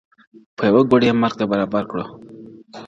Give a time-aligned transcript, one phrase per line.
[0.55, 1.97] په یوه ګړي یې مرګ ته برابر کړ!!